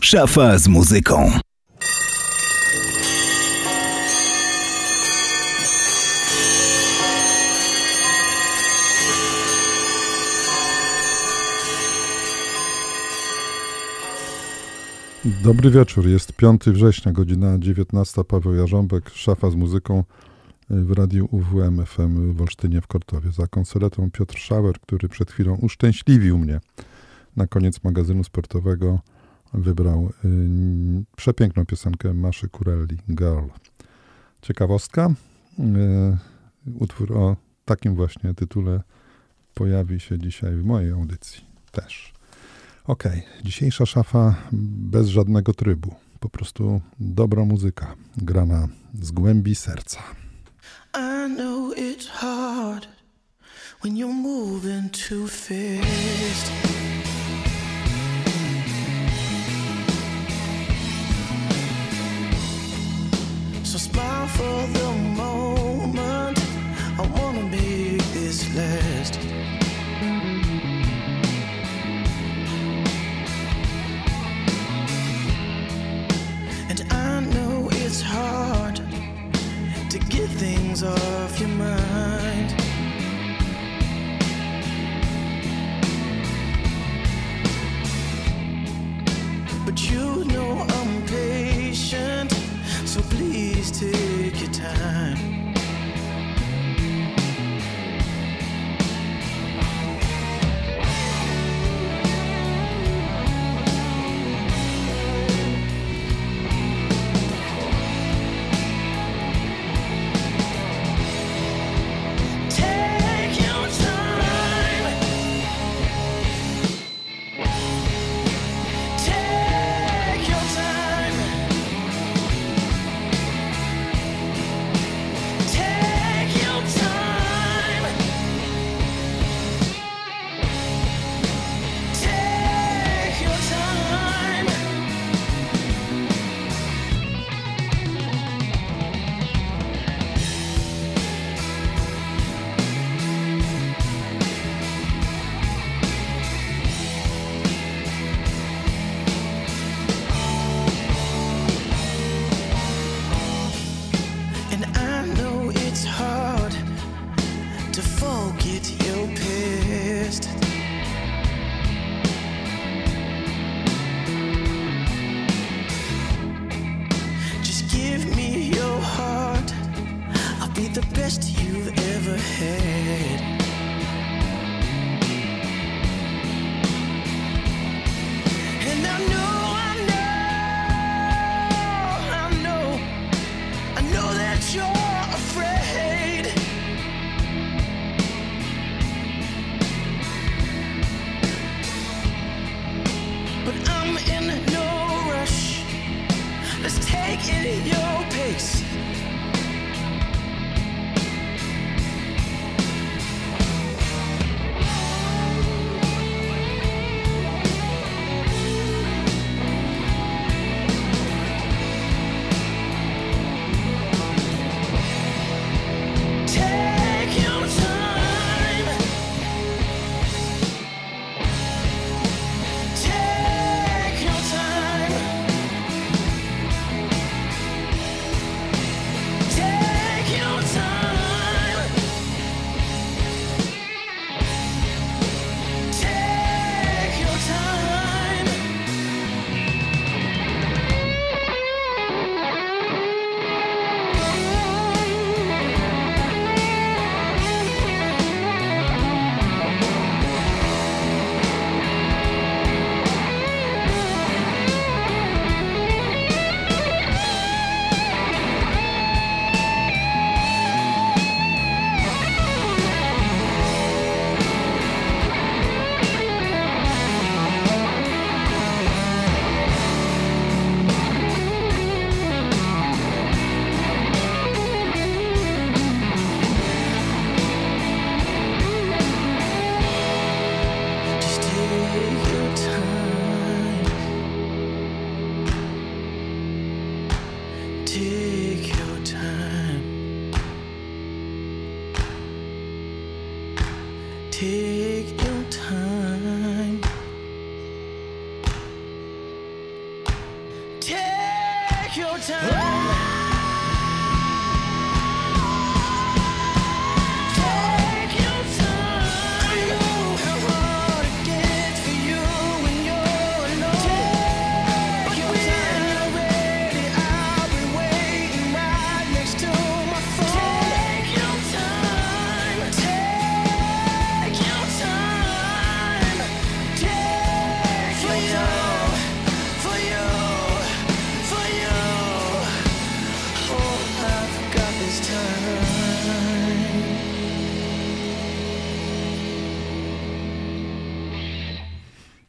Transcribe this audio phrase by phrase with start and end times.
[0.00, 1.30] Szafa z muzyką.
[15.24, 16.06] Dobry wieczór.
[16.06, 18.24] Jest 5 września, godzina 19.
[18.24, 20.04] Paweł Jarząbek, szafa z muzyką
[20.70, 23.32] w radiu UWM FM w Olsztynie w Kortowie.
[23.32, 26.60] Za konsoletą Piotr Schauer, który przed chwilą uszczęśliwił mnie
[27.36, 29.00] na koniec magazynu sportowego
[29.54, 33.48] wybrał y, przepiękną piosenkę Maszy Kurelli, Girl.
[34.42, 35.10] Ciekawostka,
[35.58, 35.62] y,
[36.78, 38.80] utwór o takim właśnie tytule
[39.54, 42.12] pojawi się dzisiaj w mojej audycji też.
[42.84, 43.04] Ok,
[43.44, 48.68] dzisiejsza szafa bez żadnego trybu, po prostu dobra muzyka, grana
[49.02, 49.98] z głębi serca.
[50.94, 52.88] I know it's hard
[53.82, 56.85] when you're moving too fast.
[63.76, 66.38] So smile for the moment.
[66.98, 69.18] I wanna make this last.
[76.70, 78.76] And I know it's hard
[79.90, 82.54] to get things off your mind.
[89.66, 92.35] But you know I'm patient,
[92.96, 95.35] so please take your time.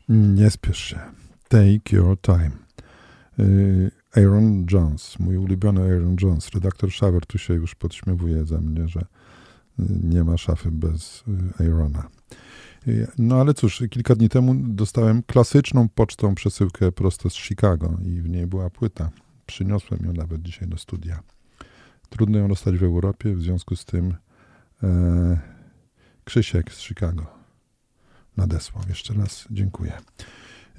[0.09, 0.99] Nie spiesz się.
[1.47, 2.51] Take your time.
[3.39, 6.49] Y, Aaron Jones, mój ulubiony Aaron Jones.
[6.49, 9.05] Redaktor Shaver tu się już podśmiewuje ze mnie, że y,
[10.03, 11.23] nie ma szafy bez
[11.59, 12.09] y, Aarona.
[13.17, 18.29] No ale cóż, kilka dni temu dostałem klasyczną pocztą przesyłkę prosto z Chicago i w
[18.29, 19.09] niej była płyta.
[19.45, 21.23] Przyniosłem ją nawet dzisiaj do studia.
[22.09, 24.15] Trudno ją dostać w Europie, w związku z tym
[24.83, 25.39] e,
[26.23, 27.36] Krzysiek z Chicago
[28.37, 28.83] nadesłał.
[28.89, 29.93] Jeszcze raz dziękuję.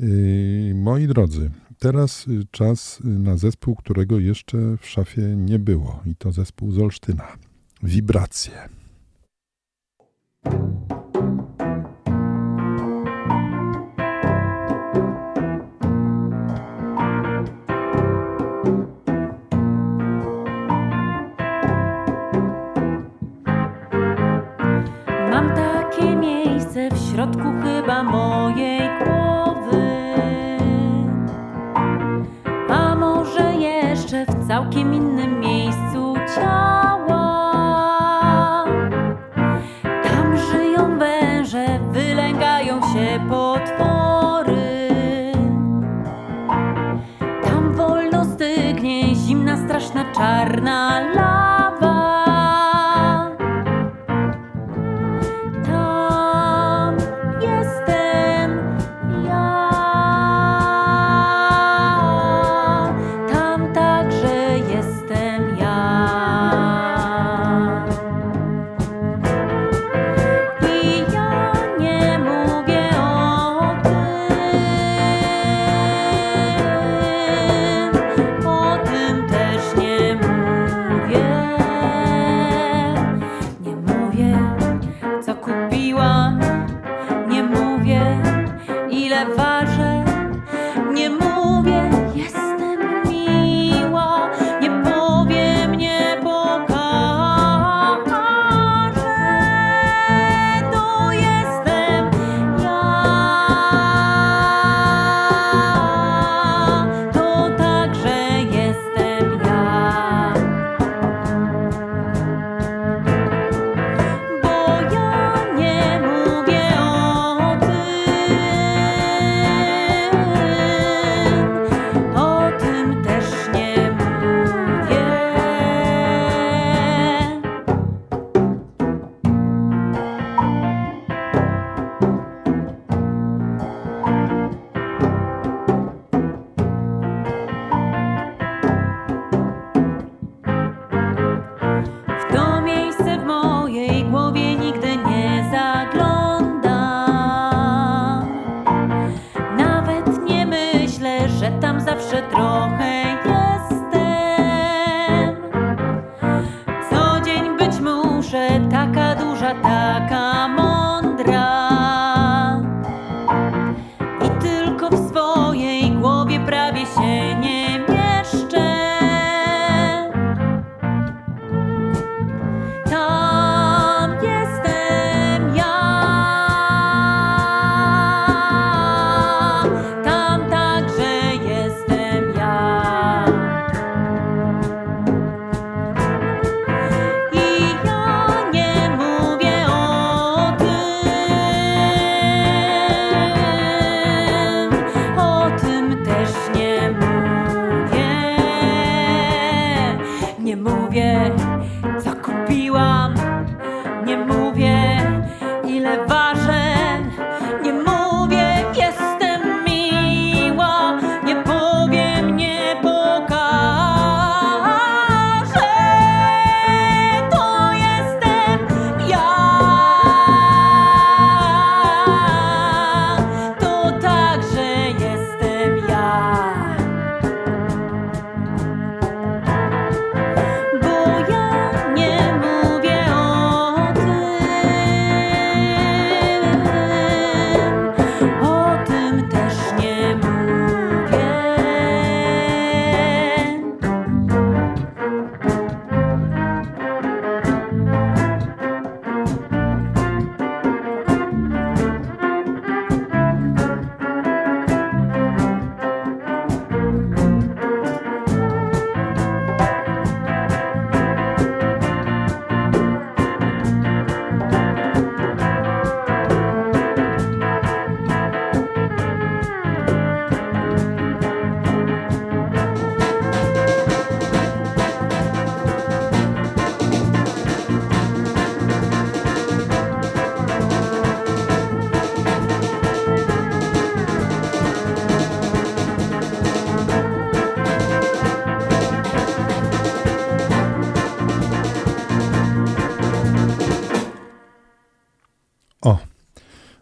[0.00, 6.32] Yy, moi drodzy, teraz czas na zespół, którego jeszcze w szafie nie było i to
[6.32, 7.38] zespół z Olsztyna.
[7.82, 8.68] Wibracje.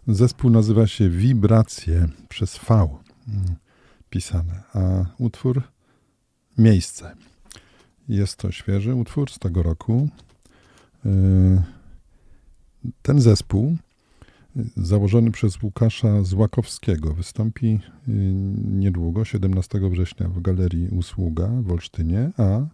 [0.08, 3.56] Zespół nazywa się Wibracje przez V mm,
[4.10, 5.62] pisane, a utwór
[6.58, 7.14] Miejsce.
[8.08, 10.08] Jest to świeży utwór z tego roku.
[11.06, 11.62] Y,
[13.02, 13.76] ten zespół,
[14.76, 18.12] założony przez Łukasza Złakowskiego, wystąpi y,
[18.64, 22.66] niedługo, 17 września w Galerii Usługa w Olsztynie, a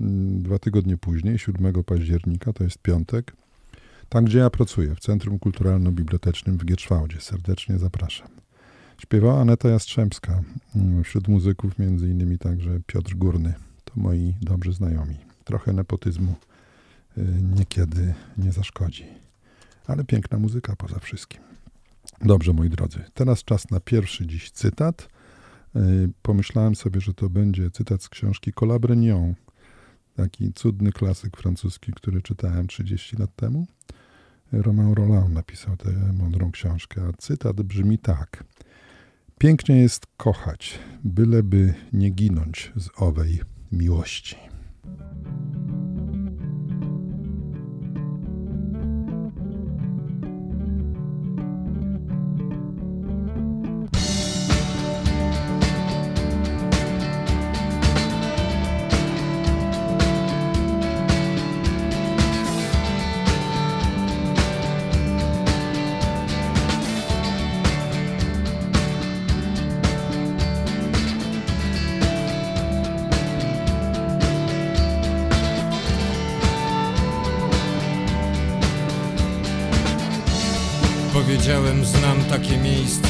[0.00, 3.36] mm, dwa tygodnie później, 7 października, to jest piątek,
[4.08, 7.20] tam gdzie ja pracuję, w Centrum Kulturalno-Bibliotecznym w Gierczwałdzie.
[7.20, 8.28] Serdecznie zapraszam.
[8.98, 10.42] Śpiewała Aneta Jastrzębska,
[10.76, 13.54] mm, wśród muzyków innymi także Piotr Górny.
[13.84, 15.16] To moi dobrzy znajomi.
[15.44, 16.34] Trochę nepotyzmu
[17.18, 17.22] y,
[17.56, 19.04] niekiedy nie zaszkodzi.
[19.86, 21.40] Ale piękna muzyka poza wszystkim.
[22.20, 23.04] Dobrze, moi drodzy.
[23.14, 25.08] Teraz czas na pierwszy dziś cytat.
[25.76, 29.34] Y, pomyślałem sobie, że to będzie cytat z książki Colabrignon,
[30.16, 33.66] taki cudny klasyk francuski, który czytałem 30 lat temu.
[34.52, 38.44] Romain Roland napisał tę mądrą książkę, a cytat brzmi tak.
[39.38, 43.40] Pięknie jest kochać, byleby nie ginąć z owej
[43.72, 44.36] miłości.
[82.08, 83.08] Znam takie miejsce,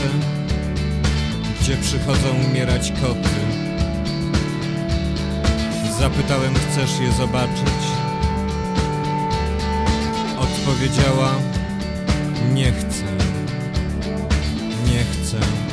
[1.61, 3.41] gdzie przychodzą umierać koty.
[5.99, 7.85] Zapytałem, chcesz je zobaczyć?
[10.39, 11.35] Odpowiedziała,
[12.55, 13.05] nie chcę,
[14.87, 15.68] nie chcę.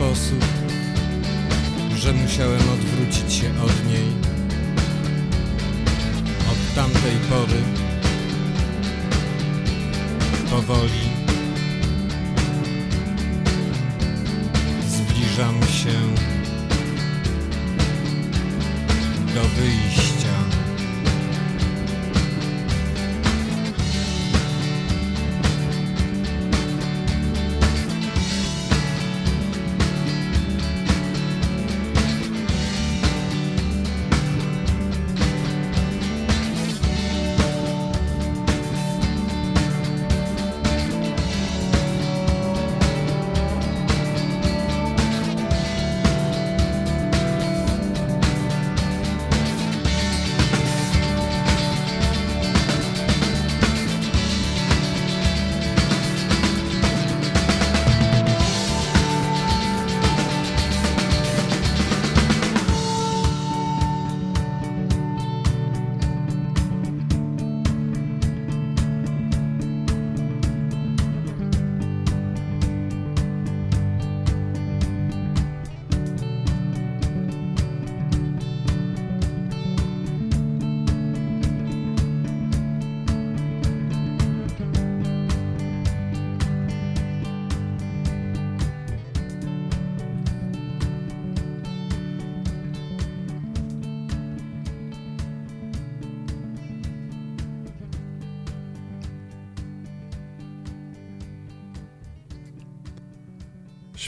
[0.00, 0.44] Sposób,
[1.96, 4.08] że musiałem odwrócić się od niej.
[6.52, 7.62] Od tamtej pory
[10.50, 11.10] powoli
[14.88, 15.98] zbliżam się
[19.34, 20.09] do wyjścia.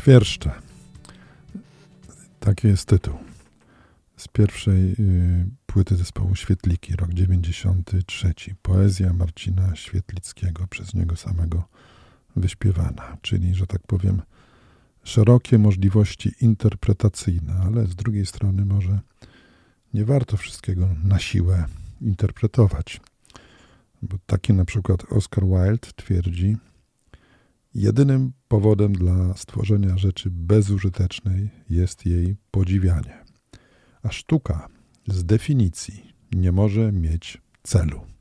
[0.02, 0.50] Świerszcze.
[2.40, 3.14] Taki jest tytuł.
[4.16, 8.34] Z pierwszej y, płyty zespołu Świetliki, rok 93.
[8.62, 11.64] Poezja Marcina Świetlickiego, przez niego samego
[12.36, 14.22] wyśpiewana, czyli, że tak powiem,
[15.04, 19.00] szerokie możliwości interpretacyjne, ale z drugiej strony może
[19.94, 21.64] nie warto wszystkiego na siłę
[22.00, 23.00] interpretować.
[24.02, 26.56] Bo taki na przykład Oscar Wilde twierdzi,
[27.74, 33.24] jedynym powodem dla stworzenia rzeczy bezużytecznej jest jej podziwianie.
[34.02, 34.68] A sztuka
[35.06, 38.11] z definicji nie może mieć celu.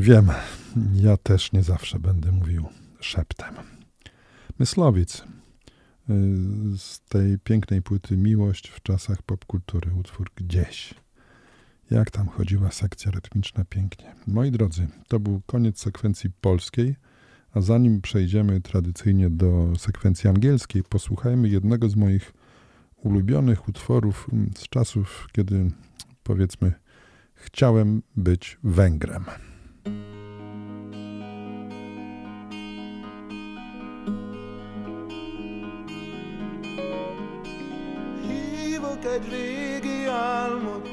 [0.00, 0.30] Wiem,
[0.94, 2.68] ja też nie zawsze będę mówił
[3.00, 3.54] szeptem.
[4.58, 5.24] Myslowic y,
[6.78, 10.94] z tej pięknej płyty Miłość w czasach popkultury, utwór Gdzieś.
[11.90, 14.14] Jak tam chodziła sekcja rytmiczna pięknie.
[14.26, 16.96] Moi drodzy, to był koniec sekwencji polskiej,
[17.54, 22.32] a zanim przejdziemy tradycyjnie do sekwencji angielskiej, posłuchajmy jednego z moich
[22.96, 25.70] ulubionych utworów z czasów, kiedy
[26.22, 26.72] powiedzmy
[27.34, 29.24] chciałem być Węgrem.
[38.90, 40.88] Hívok egy régi álmot,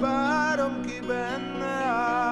[0.00, 2.29] várom ki benne áll.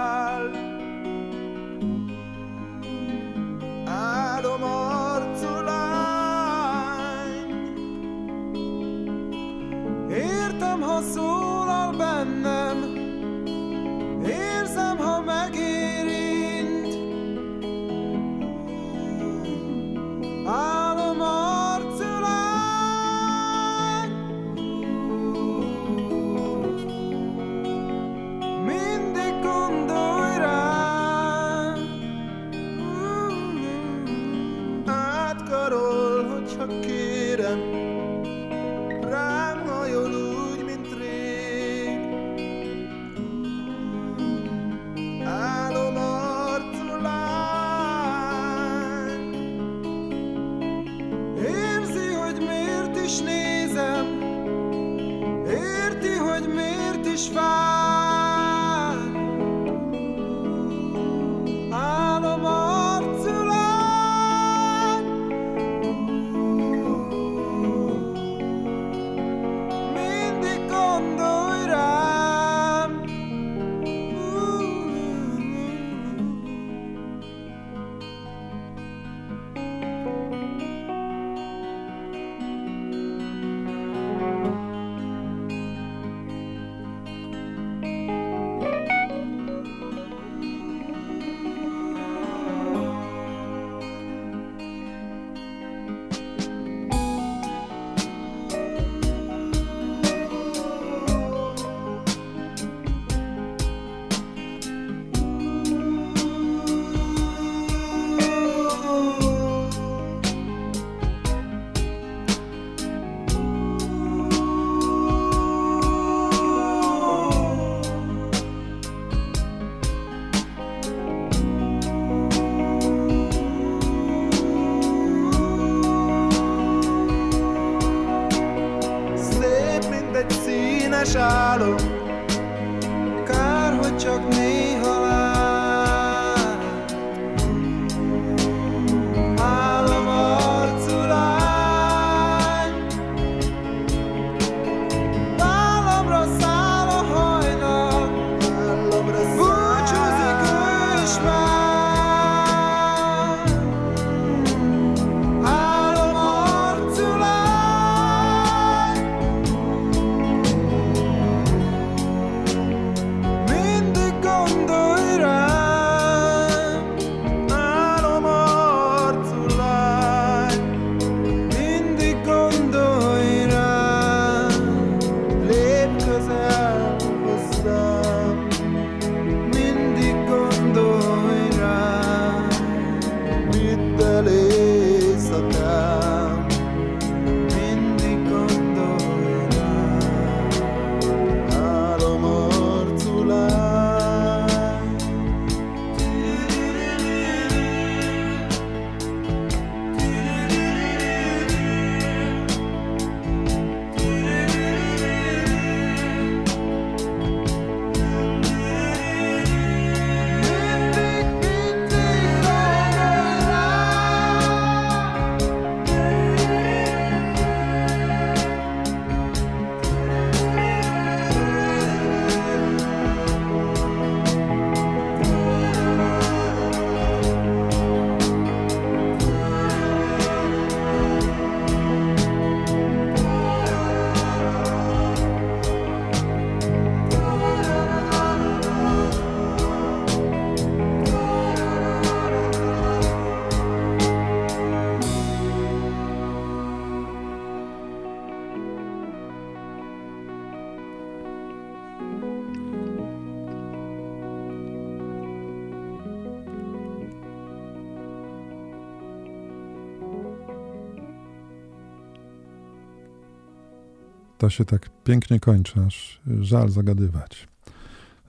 [264.38, 267.48] To się tak pięknie kończy, aż żal zagadywać.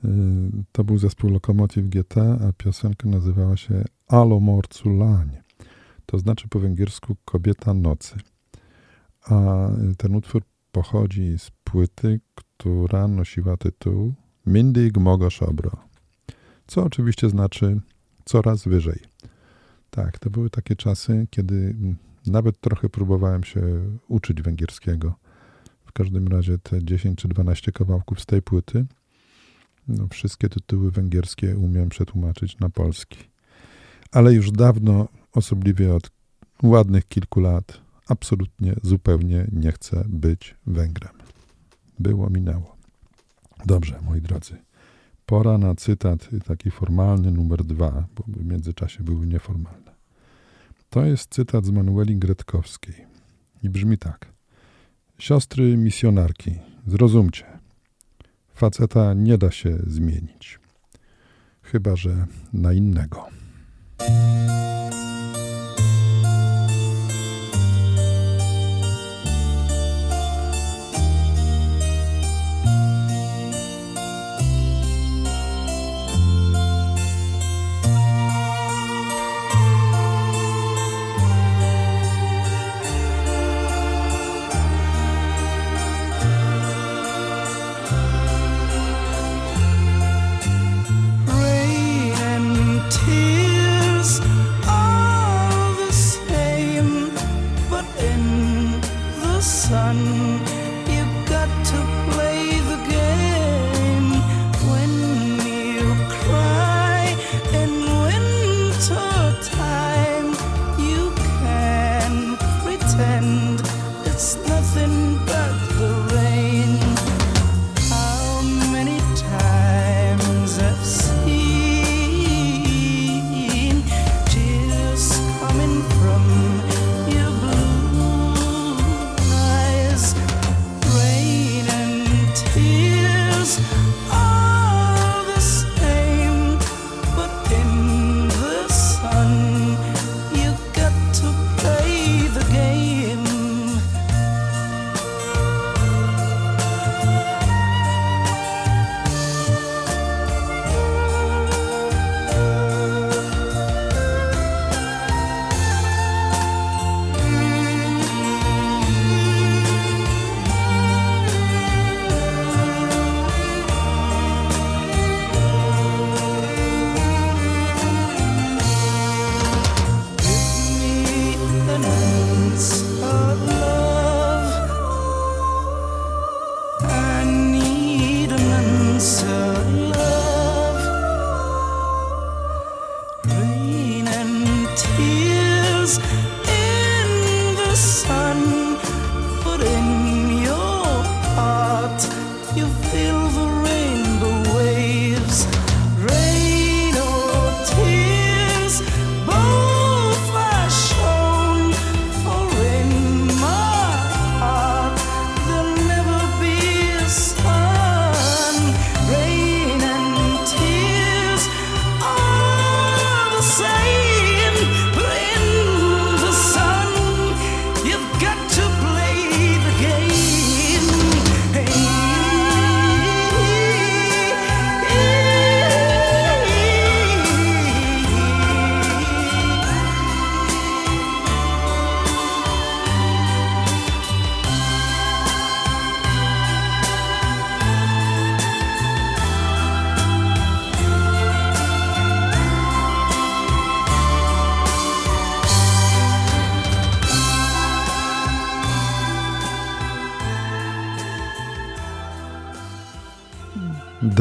[0.05, 0.09] Y,
[0.71, 5.37] To był zespół Lokomotiv GT, a piosenka nazywała się Alo Morculań.
[6.05, 8.15] To znaczy po węgiersku kobieta nocy.
[9.21, 9.67] A
[9.97, 14.13] ten utwór pochodzi z płyty, która nosiła tytuł
[14.45, 15.71] Mindig Mogo Szobro,
[16.67, 17.81] co oczywiście znaczy
[18.25, 18.99] coraz wyżej.
[19.89, 21.95] Tak, to były takie czasy, kiedy mm,
[22.27, 23.61] nawet trochę próbowałem się
[24.07, 25.15] uczyć węgierskiego.
[25.89, 28.85] W każdym razie te 10 czy 12 kawałków z tej płyty,
[29.87, 33.17] no, wszystkie tytuły węgierskie umiem przetłumaczyć na polski.
[34.11, 36.11] Ale już dawno, osobliwie od
[36.63, 41.13] ładnych kilku lat, absolutnie, zupełnie nie chcę być Węgrem.
[41.99, 42.77] Było, minęło.
[43.65, 44.57] Dobrze, moi drodzy.
[45.25, 49.91] Pora na cytat taki formalny numer dwa, bo w międzyczasie były nieformalne.
[50.89, 53.05] To jest cytat z Manueli Gretkowskiej
[53.63, 54.38] i brzmi tak.
[55.19, 57.45] Siostry misjonarki, zrozumcie,
[58.53, 60.59] faceta nie da się zmienić,
[61.61, 63.25] chyba że na innego.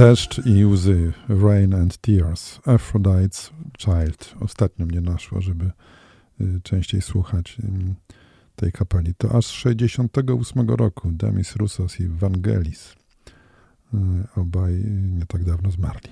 [0.09, 4.35] Deszcz i łzy, Rain and Tears, Aphrodite's Child.
[4.41, 5.71] Ostatnio mnie naszło, żeby
[6.41, 7.57] y, częściej słuchać
[8.57, 9.15] tej kapeli.
[9.15, 12.95] To aż z 68 roku Demis Roussos i Vangelis.
[13.95, 13.97] Y,
[14.37, 16.11] Obaj y, nie tak dawno zmarli.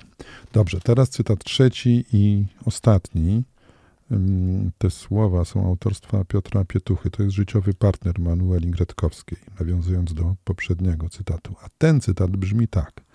[0.53, 3.43] Dobrze, teraz cytat trzeci i ostatni.
[4.77, 7.09] Te słowa są autorstwa Piotra Pietuchy.
[7.09, 11.55] To jest życiowy partner Manueli Gretkowskiej, nawiązując do poprzedniego cytatu.
[11.63, 13.06] A ten cytat brzmi tak.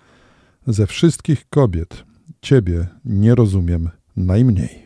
[0.67, 2.03] Ze wszystkich kobiet
[2.41, 4.82] ciebie nie rozumiem najmniej.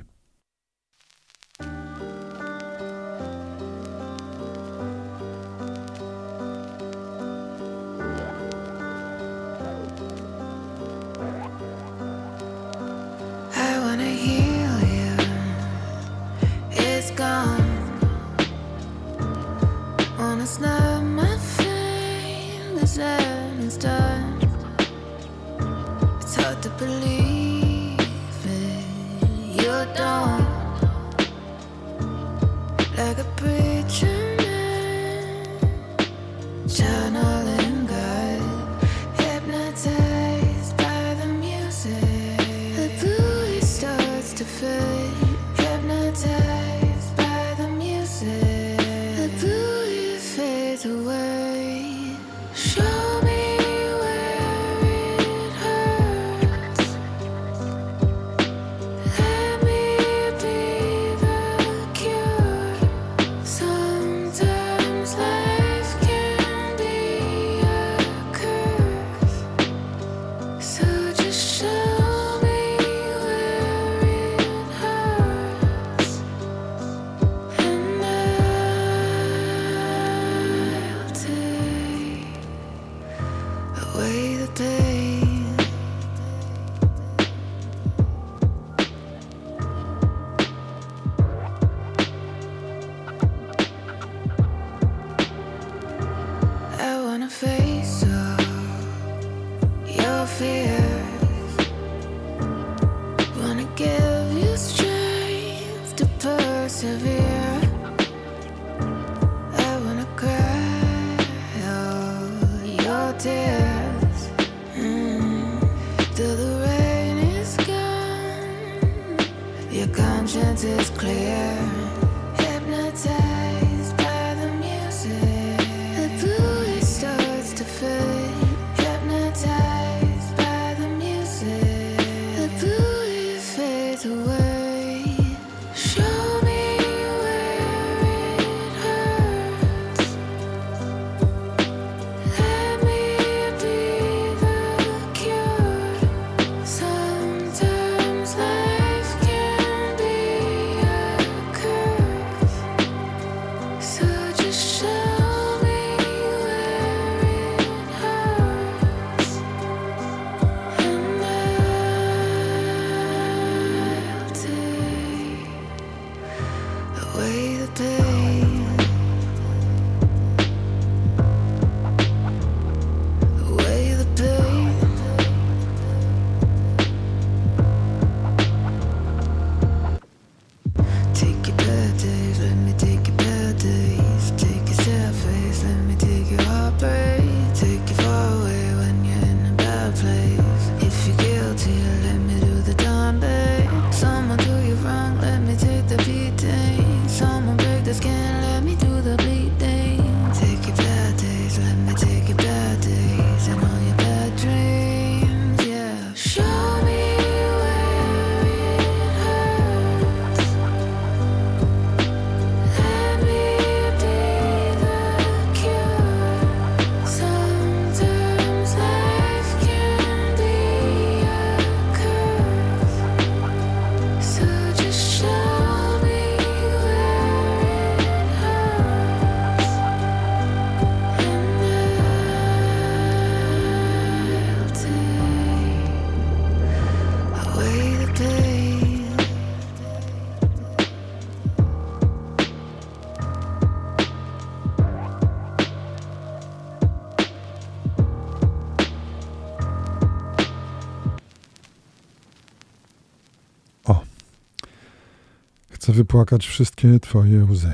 [255.97, 257.73] wypłakać wszystkie Twoje łzy.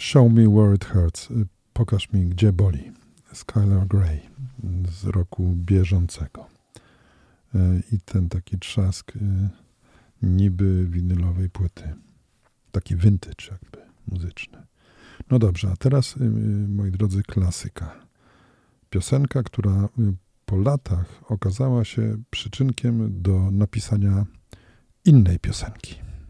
[0.00, 1.30] Show me where it hurts.
[1.30, 2.92] Y, pokaż mi, gdzie boli.
[3.32, 4.20] Skylar Gray
[4.90, 6.46] z roku bieżącego.
[7.54, 9.20] Y, I ten taki trzask y,
[10.22, 11.94] niby winylowej płyty.
[12.72, 14.58] Taki vintage jakby muzyczny.
[15.30, 16.14] No dobrze, a teraz,
[16.68, 17.94] moi drodzy, klasyka.
[18.90, 19.88] Piosenka, która
[20.46, 24.26] po latach okazała się przyczynkiem do napisania
[25.04, 26.05] innej piosenki.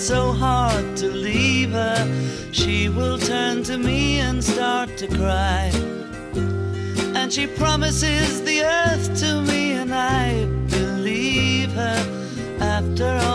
[0.00, 1.98] it's so hard to leave her.
[2.52, 5.70] She will turn to me and start to cry.
[7.14, 12.00] And she promises the earth to me, and I believe her
[12.60, 13.29] after all.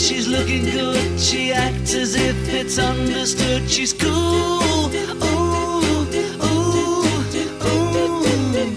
[0.00, 3.68] She's looking good, she acts as if it's understood.
[3.70, 4.10] She's cool.
[4.12, 4.88] Ooh,
[5.24, 6.06] ooh,
[6.44, 7.24] ooh,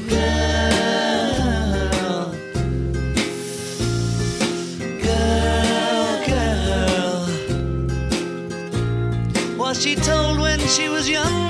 [0.10, 0.76] girl.
[5.04, 7.28] Girl, girl.
[9.58, 11.43] Was she told when she was young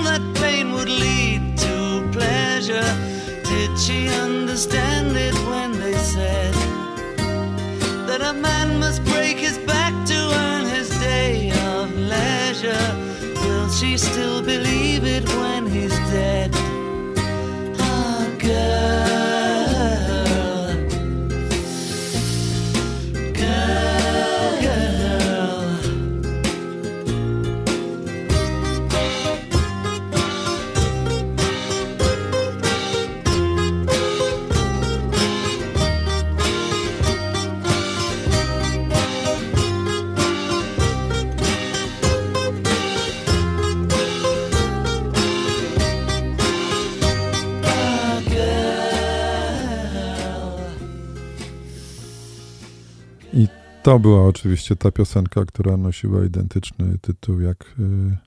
[53.83, 58.17] to była oczywiście ta piosenka, która nosiła identyczny tytuł jak y,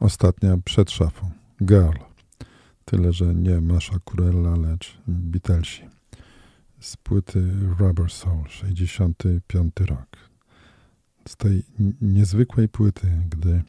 [0.00, 1.30] ostatnia przed szafą.
[1.62, 1.98] Girl.
[2.84, 5.82] Tyle, że nie Masza Kurella, lecz Beatlesi.
[6.80, 10.06] Z płyty Rubber Soul, 65 rok.
[11.28, 11.62] Z tej
[12.00, 13.62] niezwykłej płyty, gdy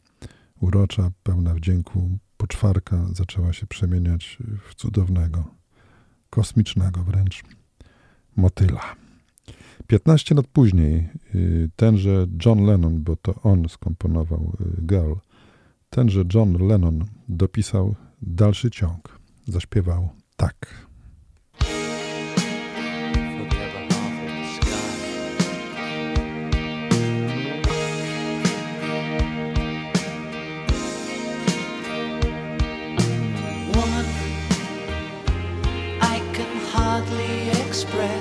[0.59, 4.37] urocza, pełna wdzięku poczwarka zaczęła się przemieniać
[4.69, 5.43] w cudownego,
[6.29, 7.43] kosmicznego wręcz
[8.35, 9.04] motyla.
[9.87, 15.13] 15 lat później y, tenże John Lennon, bo to on skomponował y, Girl,
[15.89, 19.19] tenże John Lennon dopisał dalszy ciąg.
[19.47, 20.85] Zaśpiewał tak.
[37.75, 38.14] Express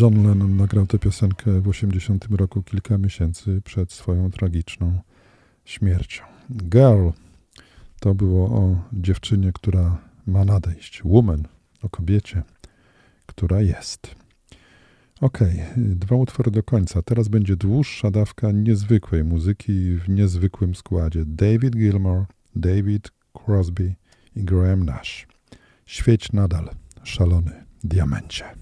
[0.00, 5.00] John Lennon nagrał tę piosenkę w 80 roku, kilka miesięcy przed swoją tragiczną
[5.64, 6.24] śmiercią.
[6.50, 7.08] Girl
[8.00, 11.02] to było o dziewczynie, która ma nadejść.
[11.04, 11.48] Woman
[11.82, 12.42] o kobiecie,
[13.26, 14.14] która jest.
[15.20, 15.38] Ok,
[15.76, 17.02] dwa utwory do końca.
[17.02, 21.24] Teraz będzie dłuższa dawka niezwykłej muzyki w niezwykłym składzie.
[21.26, 22.24] David Gilmour,
[22.56, 23.94] David Crosby
[24.36, 25.26] i Graham Nash.
[25.86, 26.70] Świeć nadal,
[27.02, 28.61] szalony diamencie.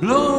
[0.00, 0.35] Blow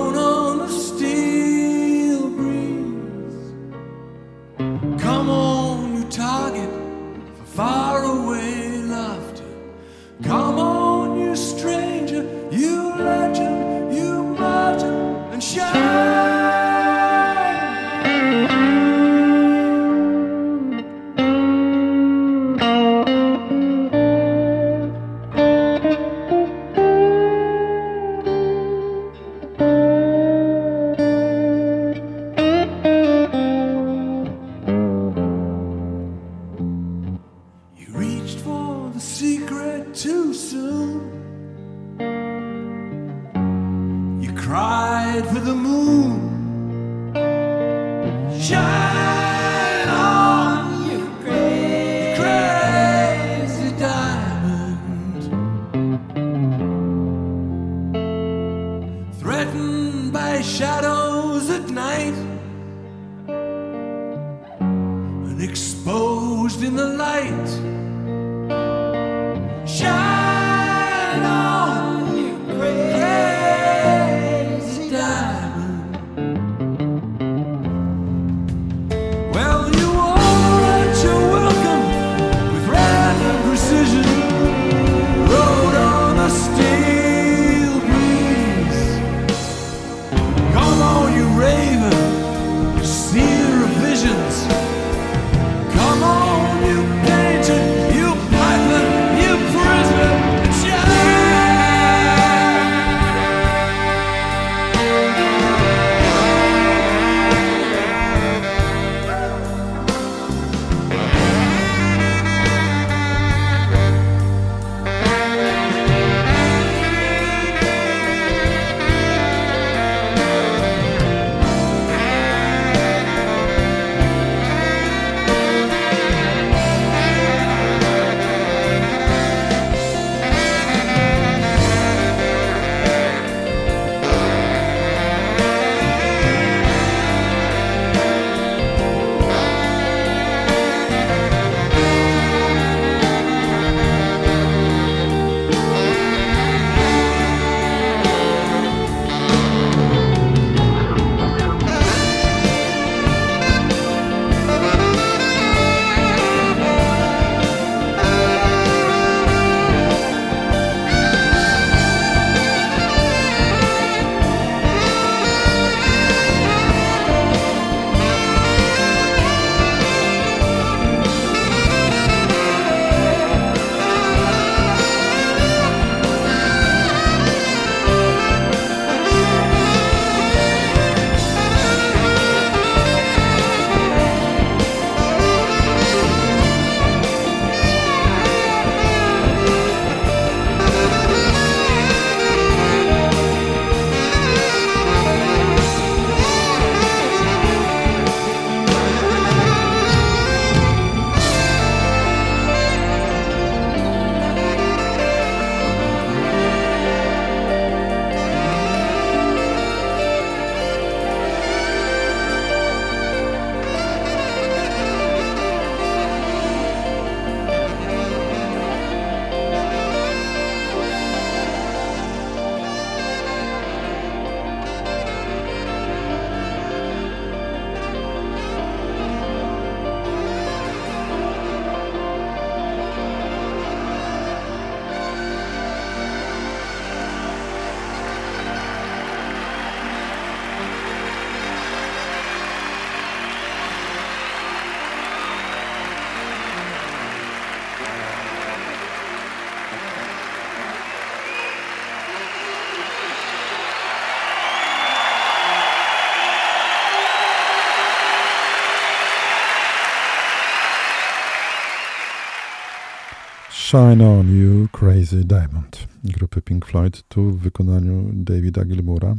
[263.68, 269.16] Shine On You Crazy Diamond grupy Pink Floyd, tu w wykonaniu Davida Gilmoura,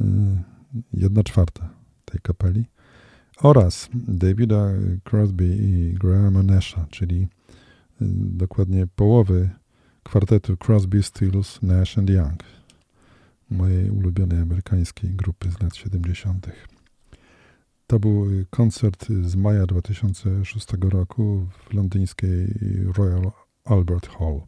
[0.00, 0.04] y,
[0.92, 1.68] jedna czwarta
[2.04, 2.64] tej kapeli,
[3.36, 4.68] oraz Davida
[5.04, 7.26] Crosby i Grahama Nasha, czyli y,
[8.38, 9.50] dokładnie połowy
[10.02, 12.42] kwartetu Crosby, Stills, Nash and Young,
[13.50, 16.73] mojej ulubionej amerykańskiej grupy z lat 70.
[17.94, 22.54] To był koncert z maja 2006 roku w londyńskiej
[22.96, 23.32] Royal
[23.64, 24.40] Albert Hall,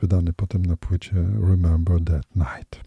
[0.00, 1.14] wydany potem na płycie
[1.48, 2.80] Remember That Night.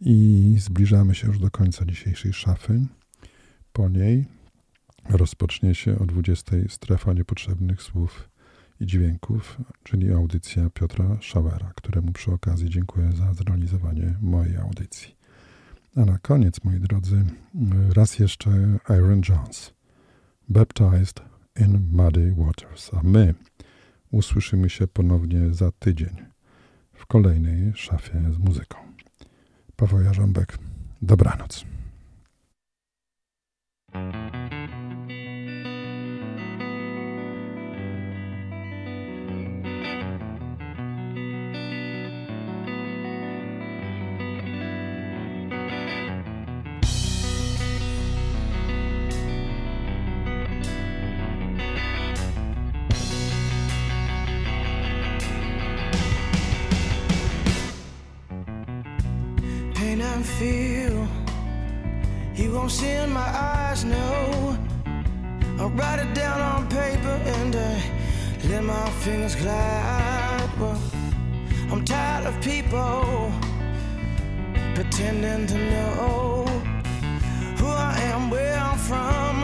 [0.00, 2.86] I zbliżamy się już do końca dzisiejszej szafy.
[3.72, 4.24] Po niej
[5.08, 8.28] rozpocznie się o 20 strefa niepotrzebnych słów
[8.80, 15.21] i dźwięków, czyli audycja Piotra Schauera, któremu przy okazji dziękuję za zrealizowanie mojej audycji.
[15.96, 17.24] A na koniec, moi drodzy,
[17.94, 18.50] raz jeszcze
[18.84, 19.72] Aaron Jones.
[20.48, 21.20] Baptized
[21.60, 22.94] in Muddy Waters.
[22.94, 23.34] A my
[24.10, 26.16] usłyszymy się ponownie za tydzień
[26.92, 28.78] w kolejnej szafie z muzyką.
[29.76, 30.58] Paweł Jarząbek,
[31.02, 31.64] dobranoc.
[69.02, 70.48] Fingers glide.
[70.60, 70.80] Well,
[71.72, 73.32] I'm tired of people
[74.76, 76.44] pretending to know
[77.58, 79.42] who I am, where I'm from,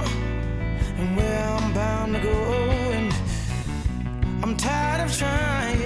[0.99, 2.39] and where I'm bound to go.
[2.99, 3.13] And
[4.45, 5.83] I'm tired of trying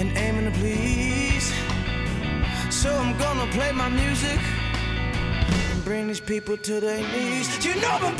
[0.00, 1.52] and aiming to please.
[2.70, 4.40] So I'm gonna play my music
[5.70, 7.64] and bring these people to their knees.
[7.64, 8.16] You know I'm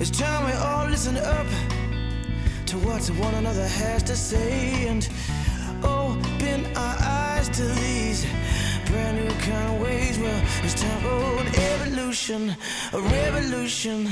[0.00, 1.46] It's time we all listen up
[2.66, 5.08] to what one another has to say and
[5.82, 7.89] open our eyes to these
[9.12, 10.18] new kind of ways.
[10.18, 12.54] Well, it's time for an evolution,
[12.92, 14.08] a revolution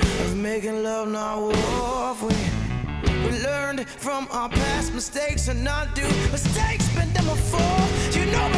[0.00, 2.16] of making love, not war.
[2.22, 2.34] We,
[3.24, 7.80] we learned from our past mistakes and not do mistakes been done before.
[8.18, 8.48] You know